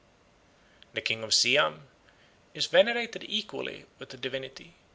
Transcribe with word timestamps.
The 0.93 1.01
king 1.01 1.21
of 1.21 1.31
Siam 1.31 1.87
"is 2.55 2.65
venerated 2.65 3.23
equally 3.29 3.85
with 3.99 4.11
a 4.15 4.17
divinity. 4.17 4.73